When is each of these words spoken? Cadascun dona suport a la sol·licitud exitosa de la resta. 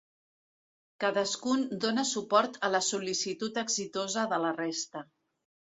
Cadascun 1.03 1.61
dona 1.85 2.07
suport 2.13 2.59
a 2.69 2.73
la 2.77 2.83
sol·licitud 2.89 3.63
exitosa 3.67 4.29
de 4.35 4.43
la 4.47 4.57
resta. 4.63 5.07